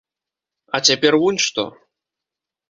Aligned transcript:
А 0.77 0.79
цяпер 0.89 1.13
вунь 1.25 1.39
што! 1.45 1.67